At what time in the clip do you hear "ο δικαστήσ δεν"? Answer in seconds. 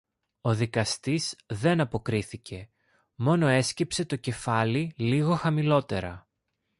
0.41-1.79